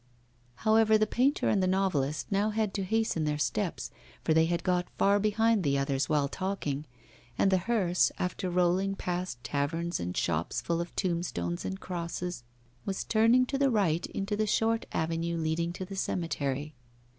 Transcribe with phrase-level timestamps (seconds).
[0.65, 3.91] However, the painter and the novelist now had to hasten their steps,
[4.23, 6.85] for they had got far behind the others while talking;
[7.37, 12.43] and the hearse, after rolling past taverns and shops full of tombstones and crosses,
[12.83, 16.73] was turning to the right into the short avenue leading to the cemetery.